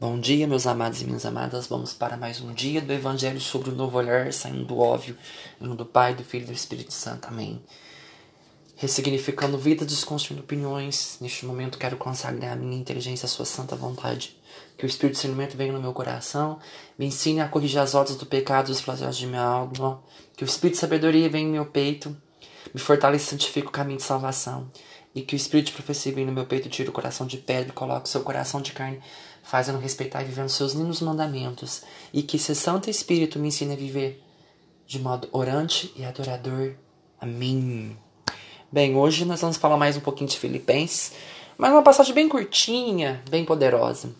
Bom 0.00 0.16
dia, 0.20 0.46
meus 0.46 0.64
amados 0.64 1.02
e 1.02 1.04
minhas 1.04 1.26
amadas. 1.26 1.66
Vamos 1.66 1.92
para 1.92 2.16
mais 2.16 2.40
um 2.40 2.54
dia 2.54 2.80
do 2.80 2.92
Evangelho 2.92 3.40
sobre 3.40 3.70
o 3.70 3.74
novo 3.74 3.98
olhar, 3.98 4.32
saindo 4.32 4.64
do 4.64 4.78
óbvio, 4.78 5.18
nome 5.60 5.76
do 5.76 5.84
Pai, 5.84 6.14
do 6.14 6.22
Filho 6.22 6.44
e 6.44 6.46
do 6.46 6.52
Espírito 6.52 6.92
Santo. 6.92 7.26
Amém. 7.26 7.60
Ressignificando 8.76 9.58
vida, 9.58 9.84
desconstruindo 9.84 10.44
opiniões. 10.44 11.18
Neste 11.20 11.44
momento, 11.44 11.78
quero 11.78 11.96
consagrar 11.96 12.52
a 12.52 12.54
minha 12.56 12.78
inteligência 12.78 13.26
à 13.26 13.28
Sua 13.28 13.44
santa 13.44 13.74
vontade. 13.74 14.36
Que 14.76 14.84
o 14.84 14.86
Espírito 14.86 15.14
de 15.14 15.16
discernimento 15.16 15.56
venha 15.56 15.72
no 15.72 15.80
meu 15.80 15.92
coração, 15.92 16.60
me 16.96 17.04
ensine 17.06 17.40
a 17.40 17.48
corrigir 17.48 17.80
as 17.80 17.96
ordens 17.96 18.16
do 18.16 18.24
pecado 18.24 18.68
e 18.68 18.70
os 18.70 18.80
flagelos 18.80 19.18
de 19.18 19.26
minha 19.26 19.42
alma. 19.42 20.00
Que 20.36 20.44
o 20.44 20.46
Espírito 20.46 20.74
de 20.74 20.80
sabedoria 20.80 21.28
venha 21.28 21.48
em 21.48 21.50
meu 21.50 21.66
peito, 21.66 22.16
me 22.72 22.80
fortaleça 22.80 23.24
e 23.24 23.28
santifique 23.30 23.66
o 23.66 23.72
caminho 23.72 23.98
de 23.98 24.04
salvação 24.04 24.70
e 25.14 25.22
que 25.22 25.34
o 25.34 25.36
espírito 25.36 25.66
de 25.66 25.72
profecia 25.72 26.12
venha 26.12 26.26
no 26.26 26.32
meu 26.32 26.46
peito, 26.46 26.68
tire 26.68 26.88
o 26.88 26.92
coração 26.92 27.26
de 27.26 27.38
pedra 27.38 27.70
e 27.70 27.72
coloque 27.72 28.06
o 28.06 28.10
seu 28.10 28.22
coração 28.22 28.60
de 28.60 28.72
carne, 28.72 29.00
fazendo 29.42 29.78
respeitar 29.78 30.22
e 30.22 30.26
viver 30.26 30.44
os 30.44 30.52
seus 30.52 30.72
lindos 30.72 31.00
mandamentos, 31.00 31.82
e 32.12 32.22
que 32.22 32.36
esse 32.36 32.54
Santo 32.54 32.90
Espírito 32.90 33.38
me 33.38 33.48
ensine 33.48 33.72
a 33.72 33.76
viver 33.76 34.22
de 34.86 34.98
modo 34.98 35.28
orante 35.32 35.92
e 35.96 36.04
adorador. 36.04 36.74
Amém. 37.20 37.96
Bem, 38.70 38.96
hoje 38.96 39.24
nós 39.24 39.40
vamos 39.40 39.56
falar 39.56 39.76
mais 39.76 39.96
um 39.96 40.00
pouquinho 40.00 40.30
de 40.30 40.38
Filipenses, 40.38 41.12
mas 41.56 41.72
uma 41.72 41.82
passagem 41.82 42.14
bem 42.14 42.28
curtinha, 42.28 43.22
bem 43.30 43.44
poderosa. 43.44 44.14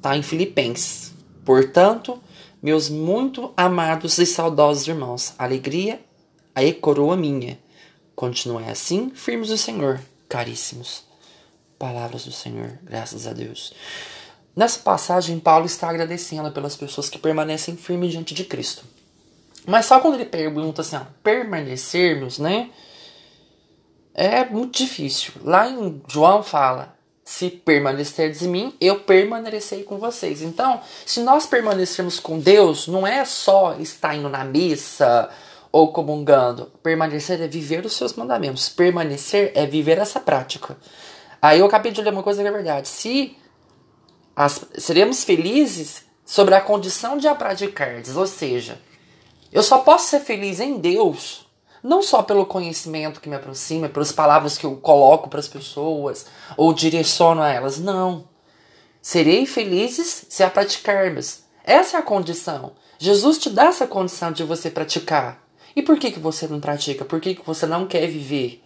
Tá 0.00 0.16
em 0.16 0.22
Filipenses. 0.22 1.12
Portanto, 1.44 2.20
meus 2.62 2.88
muito 2.88 3.52
amados 3.56 4.18
e 4.18 4.26
saudosos 4.26 4.88
irmãos, 4.88 5.34
alegria 5.38 6.00
e 6.56 6.72
coroa 6.72 7.16
minha 7.16 7.58
Continuai 8.18 8.68
assim, 8.68 9.10
firmes 9.10 9.46
do 9.46 9.56
Senhor, 9.56 10.00
caríssimos. 10.28 11.04
Palavras 11.78 12.24
do 12.24 12.32
Senhor, 12.32 12.76
graças 12.82 13.28
a 13.28 13.32
Deus. 13.32 13.72
Nessa 14.56 14.80
passagem, 14.80 15.38
Paulo 15.38 15.66
está 15.66 15.88
agradecendo 15.88 16.50
pelas 16.50 16.74
pessoas 16.74 17.08
que 17.08 17.16
permanecem 17.16 17.76
firmes 17.76 18.10
diante 18.10 18.34
de 18.34 18.42
Cristo. 18.42 18.82
Mas 19.64 19.86
só 19.86 20.00
quando 20.00 20.14
ele 20.14 20.24
pergunta 20.24 20.82
assim, 20.82 20.96
ó, 20.96 21.02
permanecermos, 21.22 22.40
né? 22.40 22.70
É 24.12 24.44
muito 24.46 24.76
difícil. 24.76 25.34
Lá 25.44 25.70
em 25.70 26.02
João 26.08 26.42
fala: 26.42 26.96
se 27.24 27.48
permanecerdes 27.48 28.42
em 28.42 28.48
mim, 28.48 28.74
eu 28.80 28.98
permanecerei 28.98 29.84
com 29.84 29.96
vocês. 29.96 30.42
Então, 30.42 30.80
se 31.06 31.20
nós 31.20 31.46
permanecermos 31.46 32.18
com 32.18 32.40
Deus, 32.40 32.88
não 32.88 33.06
é 33.06 33.24
só 33.24 33.76
estar 33.78 34.16
indo 34.16 34.28
na 34.28 34.42
missa, 34.42 35.30
ou 35.70 35.92
comungando. 35.92 36.66
Permanecer 36.82 37.40
é 37.40 37.48
viver 37.48 37.84
os 37.84 37.94
seus 37.94 38.14
mandamentos. 38.14 38.68
Permanecer 38.68 39.52
é 39.54 39.66
viver 39.66 39.98
essa 39.98 40.20
prática. 40.20 40.76
Aí 41.40 41.60
eu 41.60 41.66
acabei 41.66 41.92
de 41.92 42.02
ler 42.02 42.12
uma 42.12 42.22
coisa 42.22 42.42
que 42.42 42.48
é 42.48 42.52
verdade. 42.52 42.88
Se 42.88 43.36
as, 44.34 44.64
seremos 44.76 45.24
felizes 45.24 46.04
sobre 46.24 46.54
a 46.54 46.60
condição 46.60 47.16
de 47.16 47.26
a 47.26 47.34
praticardes, 47.34 48.16
ou 48.16 48.26
seja, 48.26 48.80
eu 49.50 49.62
só 49.62 49.78
posso 49.78 50.08
ser 50.08 50.20
feliz 50.20 50.60
em 50.60 50.78
Deus, 50.78 51.46
não 51.82 52.02
só 52.02 52.22
pelo 52.22 52.44
conhecimento 52.44 53.20
que 53.20 53.28
me 53.28 53.36
aproxima, 53.36 53.88
pelas 53.88 54.12
palavras 54.12 54.58
que 54.58 54.66
eu 54.66 54.76
coloco 54.76 55.28
para 55.28 55.40
as 55.40 55.48
pessoas 55.48 56.26
ou 56.56 56.74
direciono 56.74 57.40
a 57.40 57.48
elas, 57.48 57.78
não. 57.78 58.28
Serei 59.00 59.46
felizes 59.46 60.26
se 60.28 60.42
a 60.42 60.50
praticarmos. 60.50 61.40
Essa 61.64 61.96
é 61.96 62.00
a 62.00 62.02
condição. 62.02 62.72
Jesus 62.98 63.38
te 63.38 63.48
dá 63.48 63.66
essa 63.66 63.86
condição 63.86 64.32
de 64.32 64.42
você 64.44 64.70
praticar. 64.70 65.47
E 65.78 65.82
por 65.82 65.96
que, 65.96 66.10
que 66.10 66.18
você 66.18 66.48
não 66.48 66.58
pratica? 66.58 67.04
Por 67.04 67.20
que, 67.20 67.36
que 67.36 67.46
você 67.46 67.64
não 67.64 67.86
quer 67.86 68.04
viver? 68.08 68.60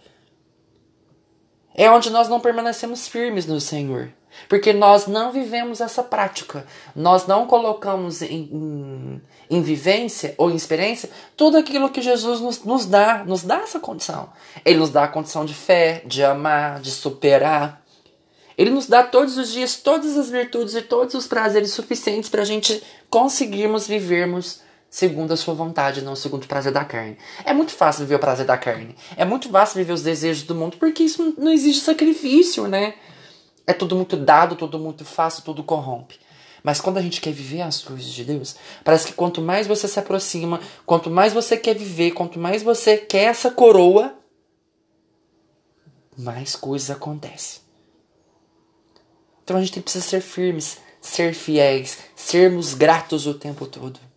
É 1.75 1.87
onde 1.87 2.09
nós 2.09 2.27
não 2.27 2.39
permanecemos 2.39 3.07
firmes 3.07 3.45
no 3.45 3.61
Senhor. 3.61 4.11
Porque 4.49 4.73
nós 4.73 5.05
não 5.05 5.31
vivemos 5.31 5.79
essa 5.79 6.01
prática. 6.01 6.65
Nós 6.95 7.27
não 7.27 7.45
colocamos 7.45 8.23
em, 8.23 8.49
em, 8.51 9.21
em 9.47 9.61
vivência 9.61 10.33
ou 10.39 10.49
em 10.49 10.55
experiência 10.55 11.07
tudo 11.37 11.55
aquilo 11.55 11.91
que 11.91 12.01
Jesus 12.01 12.41
nos, 12.41 12.63
nos 12.63 12.87
dá. 12.87 13.23
Nos 13.23 13.43
dá 13.43 13.57
essa 13.57 13.79
condição. 13.79 14.29
Ele 14.65 14.79
nos 14.79 14.89
dá 14.89 15.03
a 15.03 15.07
condição 15.07 15.45
de 15.45 15.53
fé, 15.53 16.01
de 16.07 16.23
amar, 16.23 16.79
de 16.79 16.89
superar. 16.89 17.85
Ele 18.57 18.71
nos 18.71 18.87
dá 18.87 19.03
todos 19.03 19.37
os 19.37 19.51
dias 19.51 19.75
todas 19.75 20.17
as 20.17 20.31
virtudes 20.31 20.73
e 20.73 20.81
todos 20.81 21.13
os 21.13 21.27
prazeres 21.27 21.73
suficientes 21.73 22.27
para 22.27 22.41
a 22.41 22.45
gente 22.45 22.81
conseguirmos 23.07 23.85
vivermos 23.85 24.63
segundo 24.93 25.33
a 25.33 25.35
sua 25.35 25.55
vontade, 25.55 26.03
não 26.03 26.15
segundo 26.15 26.43
o 26.43 26.47
prazer 26.47 26.71
da 26.71 26.85
carne. 26.85 27.17
É 27.43 27.51
muito 27.51 27.71
fácil 27.71 28.01
viver 28.01 28.13
o 28.13 28.19
prazer 28.19 28.45
da 28.45 28.55
carne. 28.55 28.95
É 29.17 29.25
muito 29.25 29.49
fácil 29.49 29.77
viver 29.77 29.91
os 29.91 30.03
desejos 30.03 30.43
do 30.43 30.53
mundo, 30.53 30.77
porque 30.77 31.01
isso 31.01 31.33
não 31.35 31.51
exige 31.51 31.79
sacrifício, 31.79 32.67
né? 32.67 32.93
É 33.65 33.73
tudo 33.73 33.95
muito 33.95 34.15
dado, 34.15 34.55
tudo 34.55 34.77
muito 34.77 35.03
fácil, 35.03 35.43
tudo 35.43 35.63
corrompe. 35.63 36.19
Mas 36.61 36.79
quando 36.79 36.99
a 36.99 37.01
gente 37.01 37.21
quer 37.21 37.31
viver 37.31 37.61
as 37.61 37.81
coisas 37.81 38.05
de 38.05 38.23
Deus, 38.23 38.55
parece 38.83 39.07
que 39.07 39.13
quanto 39.13 39.41
mais 39.41 39.65
você 39.65 39.87
se 39.87 39.97
aproxima, 39.97 40.61
quanto 40.85 41.09
mais 41.09 41.33
você 41.33 41.57
quer 41.57 41.73
viver, 41.73 42.11
quanto 42.11 42.37
mais 42.37 42.61
você 42.61 42.95
quer 42.95 43.23
essa 43.23 43.49
coroa, 43.49 44.13
mais 46.15 46.55
coisas 46.55 46.91
acontecem. 46.91 47.61
Então 49.43 49.57
a 49.57 49.61
gente 49.63 49.81
precisa 49.81 50.05
ser 50.05 50.21
firmes, 50.21 50.77
ser 51.01 51.33
fiéis, 51.33 51.97
sermos 52.15 52.75
gratos 52.75 53.25
o 53.25 53.33
tempo 53.33 53.65
todo. 53.65 54.12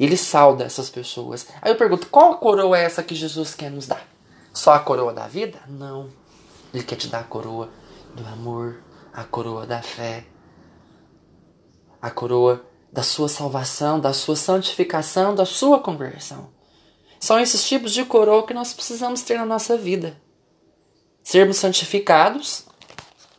Ele 0.00 0.16
salda 0.16 0.64
essas 0.64 0.88
pessoas. 0.88 1.46
Aí 1.60 1.70
eu 1.70 1.76
pergunto: 1.76 2.06
qual 2.06 2.38
coroa 2.38 2.78
é 2.78 2.84
essa 2.84 3.02
que 3.02 3.14
Jesus 3.14 3.54
quer 3.54 3.70
nos 3.70 3.86
dar? 3.86 4.02
Só 4.50 4.72
a 4.72 4.80
coroa 4.80 5.12
da 5.12 5.28
vida? 5.28 5.60
Não. 5.68 6.08
Ele 6.72 6.82
quer 6.82 6.96
te 6.96 7.06
dar 7.06 7.20
a 7.20 7.24
coroa 7.24 7.68
do 8.14 8.26
amor, 8.26 8.82
a 9.12 9.24
coroa 9.24 9.66
da 9.66 9.82
fé, 9.82 10.24
a 12.00 12.10
coroa 12.10 12.64
da 12.90 13.02
sua 13.02 13.28
salvação, 13.28 14.00
da 14.00 14.14
sua 14.14 14.36
santificação, 14.36 15.34
da 15.34 15.44
sua 15.44 15.78
conversão. 15.78 16.48
São 17.20 17.38
esses 17.38 17.68
tipos 17.68 17.92
de 17.92 18.02
coroa 18.04 18.46
que 18.46 18.54
nós 18.54 18.72
precisamos 18.72 19.20
ter 19.20 19.36
na 19.36 19.44
nossa 19.44 19.76
vida. 19.76 20.16
Sermos 21.22 21.58
santificados 21.58 22.64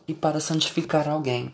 e 0.06 0.14
para 0.14 0.38
santificar 0.38 1.08
alguém. 1.08 1.52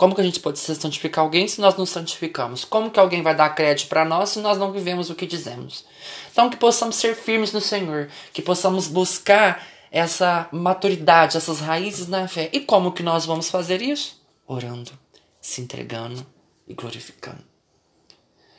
Como 0.00 0.14
que 0.14 0.22
a 0.22 0.24
gente 0.24 0.40
pode 0.40 0.58
santificar 0.58 1.22
alguém 1.22 1.46
se 1.46 1.60
nós 1.60 1.76
não 1.76 1.84
santificamos? 1.84 2.64
Como 2.64 2.90
que 2.90 2.98
alguém 2.98 3.20
vai 3.20 3.36
dar 3.36 3.50
crédito 3.50 3.86
para 3.86 4.02
nós 4.02 4.30
se 4.30 4.38
nós 4.38 4.56
não 4.56 4.72
vivemos 4.72 5.10
o 5.10 5.14
que 5.14 5.26
dizemos? 5.26 5.84
Então 6.32 6.48
que 6.48 6.56
possamos 6.56 6.96
ser 6.96 7.14
firmes 7.14 7.52
no 7.52 7.60
Senhor, 7.60 8.08
que 8.32 8.40
possamos 8.40 8.88
buscar 8.88 9.62
essa 9.92 10.48
maturidade, 10.52 11.36
essas 11.36 11.60
raízes 11.60 12.08
na 12.08 12.26
fé. 12.26 12.48
E 12.50 12.60
como 12.60 12.92
que 12.92 13.02
nós 13.02 13.26
vamos 13.26 13.50
fazer 13.50 13.82
isso? 13.82 14.18
Orando, 14.46 14.90
se 15.38 15.60
entregando 15.60 16.26
e 16.66 16.72
glorificando. 16.72 17.44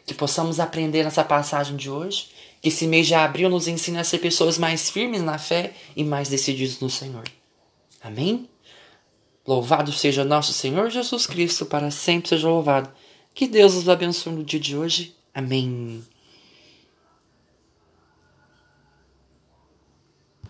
Que 0.06 0.14
possamos 0.14 0.60
aprender 0.60 1.04
nessa 1.04 1.24
passagem 1.24 1.76
de 1.76 1.90
hoje, 1.90 2.30
que 2.62 2.70
esse 2.70 2.86
mês 2.86 3.08
de 3.08 3.16
abril 3.16 3.50
nos 3.50 3.68
ensine 3.68 3.98
a 3.98 4.04
ser 4.04 4.20
pessoas 4.20 4.60
mais 4.60 4.92
firmes 4.92 5.24
na 5.24 5.40
fé 5.40 5.74
e 5.96 6.04
mais 6.04 6.30
decididos 6.30 6.80
no 6.80 6.90
Senhor. 6.92 7.24
Amém? 8.00 8.48
Louvado 9.48 9.92
seja 9.92 10.24
nosso 10.24 10.54
Senhor 10.54 10.90
Jesus 10.90 11.26
Cristo, 11.26 11.66
para 11.66 11.90
sempre 11.90 12.30
seja 12.30 12.48
louvado. 12.48 12.90
Que 13.34 13.48
Deus 13.48 13.74
os 13.74 13.90
abençoe 13.90 14.34
no 14.34 14.44
dia 14.44 14.60
de 14.60 14.78
hoje. 14.78 15.16
Amém. 15.34 16.04